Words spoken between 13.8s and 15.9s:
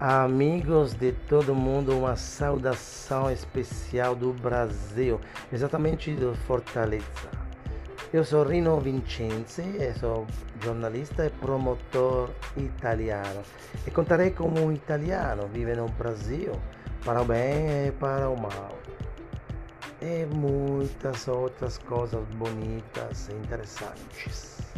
e contarei como um italiano vive no